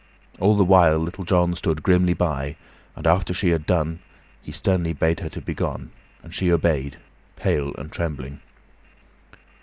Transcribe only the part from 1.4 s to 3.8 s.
stood grimly by, and after she had